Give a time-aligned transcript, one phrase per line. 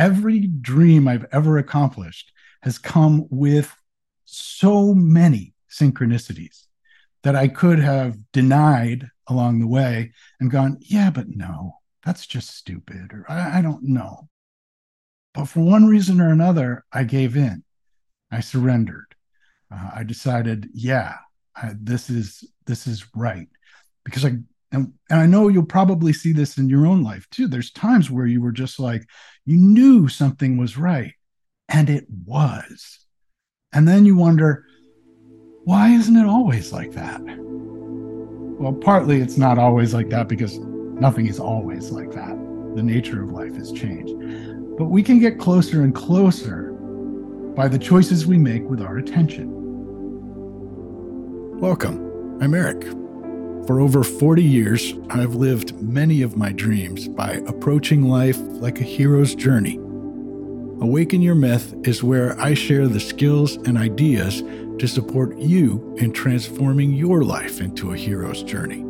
[0.00, 3.70] every dream I've ever accomplished has come with
[4.24, 6.66] so many synchronicities
[7.22, 12.56] that I could have denied along the way and gone, yeah, but no, that's just
[12.56, 14.28] stupid, or I, I don't know.
[15.34, 17.62] But for one reason or another, I gave in.
[18.32, 19.14] I surrendered.
[19.70, 21.16] Uh, I decided, yeah,
[21.54, 23.48] I, this is this is right,
[24.04, 24.38] because I
[24.72, 27.48] and, and I know you'll probably see this in your own life too.
[27.48, 29.04] There's times where you were just like,
[29.44, 31.14] you knew something was right,
[31.68, 33.00] and it was,
[33.72, 34.64] and then you wonder,
[35.64, 37.20] why isn't it always like that?
[38.60, 42.36] Well, partly it's not always like that because nothing is always like that.
[42.74, 44.14] The nature of life has changed.
[44.78, 46.72] But we can get closer and closer
[47.56, 49.48] by the choices we make with our attention.
[51.58, 52.38] Welcome.
[52.40, 52.99] I'm Eric.
[53.66, 58.84] For over 40 years, I've lived many of my dreams by approaching life like a
[58.84, 59.76] hero's journey.
[60.80, 64.42] Awaken Your Myth is where I share the skills and ideas
[64.78, 68.80] to support you in transforming your life into a hero's journey.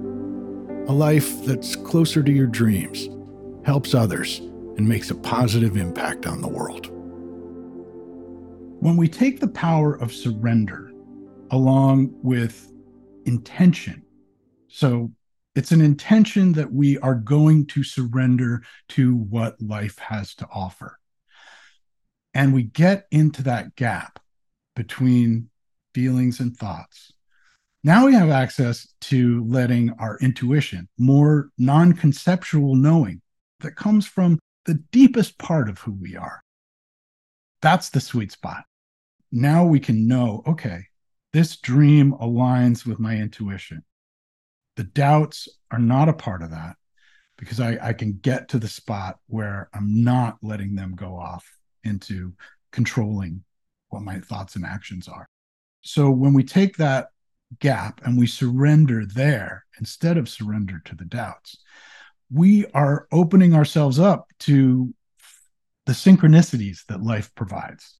[0.88, 3.08] A life that's closer to your dreams,
[3.64, 6.86] helps others, and makes a positive impact on the world.
[8.80, 10.92] When we take the power of surrender
[11.50, 12.72] along with
[13.26, 14.04] intention,
[14.70, 15.12] so
[15.54, 20.98] it's an intention that we are going to surrender to what life has to offer.
[22.34, 24.20] And we get into that gap
[24.76, 25.50] between
[25.94, 27.12] feelings, and thoughts.
[27.82, 33.22] Now we have access to letting our intuition, more non conceptual knowing
[33.60, 36.42] that comes from the deepest part of who we are.
[37.62, 38.64] That's the sweet spot.
[39.32, 40.84] Now we can know okay,
[41.32, 43.82] this dream aligns with my intuition.
[44.80, 46.76] The doubts are not a part of that
[47.36, 51.46] because I, I can get to the spot where I'm not letting them go off
[51.84, 52.32] into
[52.72, 53.44] controlling
[53.90, 55.28] what my thoughts and actions are.
[55.82, 57.08] So when we take that
[57.58, 61.58] gap and we surrender there instead of surrender to the doubts,
[62.32, 64.94] we are opening ourselves up to
[65.84, 67.98] the synchronicities that life provides.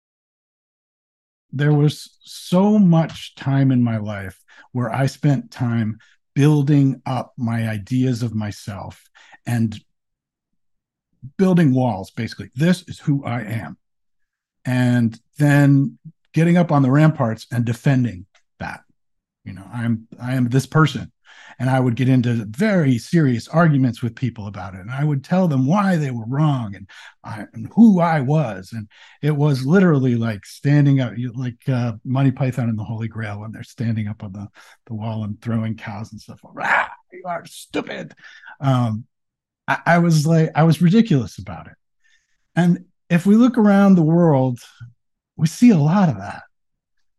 [1.52, 4.42] There was so much time in my life
[4.72, 5.98] where I spent time
[6.40, 9.04] building up my ideas of myself
[9.44, 9.78] and
[11.36, 12.50] building walls, basically.
[12.54, 13.76] This is who I am.
[14.64, 15.98] And then
[16.32, 18.24] getting up on the ramparts and defending
[18.58, 18.80] that.
[19.44, 21.12] You know, I'm I am this person.
[21.58, 24.80] And I would get into very serious arguments with people about it.
[24.80, 26.88] And I would tell them why they were wrong and,
[27.22, 28.72] I, and who I was.
[28.72, 28.88] And
[29.22, 33.52] it was literally like standing up, like uh, Monty Python and the Holy Grail when
[33.52, 34.48] they're standing up on the,
[34.86, 36.40] the wall and throwing cows and stuff.
[36.60, 38.14] Ah, you are stupid.
[38.60, 39.04] Um,
[39.68, 41.74] I, I was like, I was ridiculous about it.
[42.56, 44.60] And if we look around the world,
[45.36, 46.42] we see a lot of that,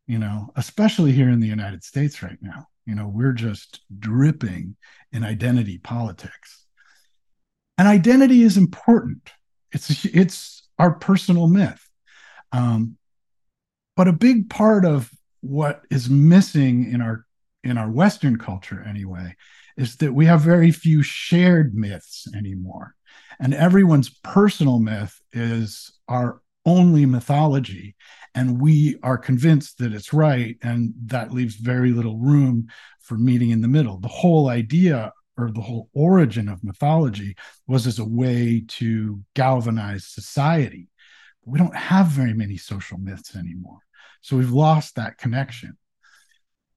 [0.08, 2.68] you know, especially here in the United States right now.
[2.86, 4.76] You know, we're just dripping
[5.12, 6.66] in identity politics.
[7.78, 9.30] And identity is important.
[9.72, 11.88] It's it's our personal myth.
[12.52, 12.98] Um,
[13.96, 17.26] but a big part of what is missing in our
[17.64, 19.36] in our Western culture anyway
[19.78, 22.96] is that we have very few shared myths anymore.
[23.40, 27.96] And everyone's personal myth is our only mythology
[28.34, 32.68] and we are convinced that it's right and that leaves very little room
[33.02, 34.00] for meeting in the middle.
[34.00, 37.36] The whole idea or the whole origin of mythology
[37.68, 40.88] was as a way to galvanize society.
[41.46, 43.80] We don't have very many social myths anymore.
[44.22, 45.78] So we've lost that connection.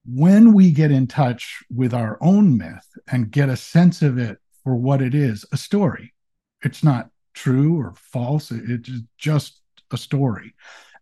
[0.07, 4.39] When we get in touch with our own myth and get a sense of it
[4.65, 6.15] for what it is a story.
[6.63, 8.51] It's not true or false.
[8.51, 9.61] It's just
[9.95, 10.55] a story,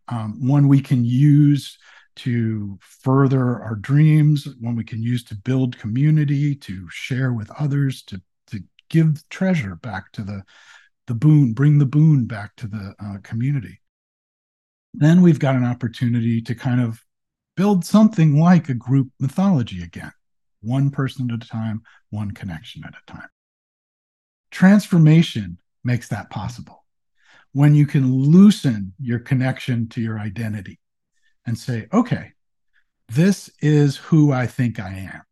[0.08, 1.78] um, one we can use
[2.14, 8.02] to further our dreams, one we can use to build community, to share with others,
[8.04, 8.60] to to
[8.90, 10.42] give treasure back to the
[11.06, 13.80] the boon, bring the boon back to the uh, community.
[14.94, 17.02] Then we've got an opportunity to kind of
[17.56, 20.12] build something like a group mythology again,
[20.60, 23.28] one person at a time, one connection at a time.
[24.50, 26.81] Transformation makes that possible
[27.52, 30.80] when you can loosen your connection to your identity
[31.46, 32.32] and say, okay,
[33.08, 35.22] this is who I think I am.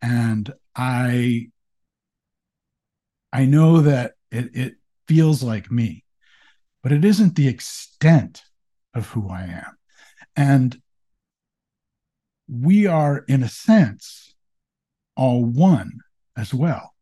[0.00, 1.50] And I
[3.32, 4.74] I know that it, it
[5.08, 6.04] feels like me,
[6.82, 8.42] but it isn't the extent
[8.92, 9.76] of who I am.
[10.36, 10.80] And
[12.48, 14.34] we are, in a sense,
[15.16, 16.00] all one
[16.36, 16.94] as well.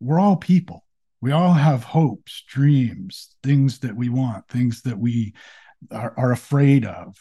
[0.00, 0.81] We're all people.
[1.22, 5.34] We all have hopes, dreams, things that we want, things that we
[5.92, 7.16] are, are afraid of.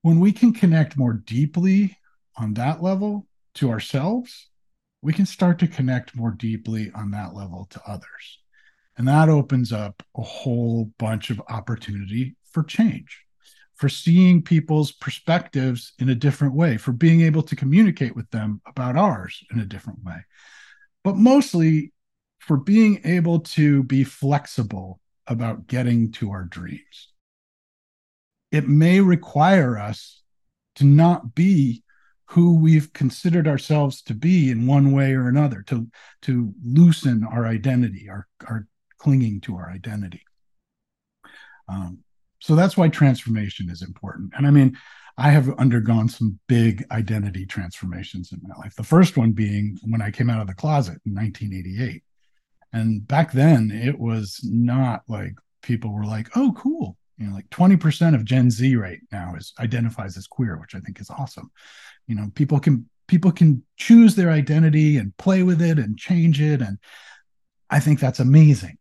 [0.00, 1.98] When we can connect more deeply
[2.36, 3.26] on that level
[3.56, 4.48] to ourselves,
[5.02, 8.38] we can start to connect more deeply on that level to others.
[8.96, 13.20] And that opens up a whole bunch of opportunity for change,
[13.74, 18.62] for seeing people's perspectives in a different way, for being able to communicate with them
[18.66, 20.24] about ours in a different way.
[21.04, 21.92] But mostly
[22.46, 27.12] for being able to be flexible about getting to our dreams.
[28.52, 30.22] It may require us
[30.76, 31.82] to not be
[32.26, 35.88] who we've considered ourselves to be in one way or another, to,
[36.22, 38.68] to loosen our identity, our, our
[38.98, 40.22] clinging to our identity.
[41.68, 41.98] Um,
[42.38, 44.32] so that's why transformation is important.
[44.36, 44.78] And I mean,
[45.18, 48.76] I have undergone some big identity transformations in my life.
[48.76, 52.02] The first one being when I came out of the closet in 1988.
[52.72, 56.96] And back then, it was not like people were like, oh, cool.
[57.18, 60.80] You know, like 20% of Gen Z right now is identifies as queer, which I
[60.80, 61.50] think is awesome.
[62.06, 66.40] You know, people can people can choose their identity and play with it and change
[66.40, 66.60] it.
[66.60, 66.78] And
[67.70, 68.78] I think that's amazing.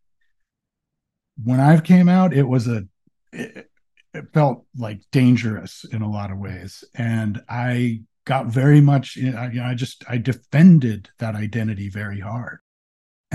[1.44, 2.86] When I came out, it was a
[3.32, 3.70] it,
[4.14, 6.84] it felt like dangerous in a lot of ways.
[6.96, 12.60] And I got very much, you know, I just, I defended that identity very hard.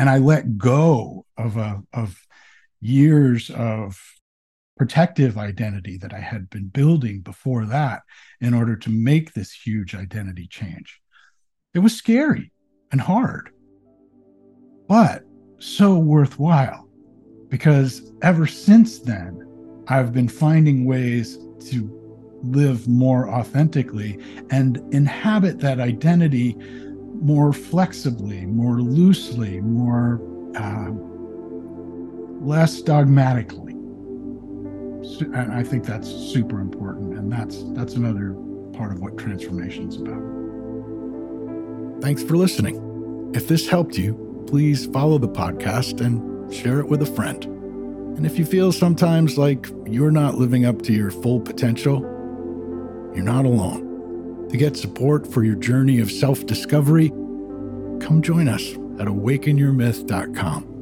[0.00, 2.19] And I let go of a, of
[2.81, 4.00] years of
[4.79, 8.00] protective identity that I had been building before that
[8.41, 11.02] in order to make this huge identity change.
[11.75, 12.50] It was scary
[12.91, 13.50] and hard,
[14.88, 15.23] but
[15.58, 16.88] so worthwhile
[17.50, 19.47] because ever since then,
[19.87, 21.37] I've been finding ways
[21.69, 24.19] to live more authentically
[24.49, 26.56] and inhabit that identity
[27.20, 30.20] more flexibly, more loosely, more
[30.56, 30.90] uh,
[32.40, 33.72] less dogmatically.
[35.22, 38.34] And I think that's super important, and that's that's another
[38.72, 40.22] part of what transformation is about.
[42.02, 43.31] Thanks for listening.
[43.34, 47.44] If this helped you, please follow the podcast and share it with a friend.
[48.16, 52.00] And if you feel sometimes like you're not living up to your full potential,
[53.14, 53.89] you're not alone.
[54.50, 57.11] To get support for your journey of self discovery,
[58.00, 60.80] come join us at awakenyourmyth.com.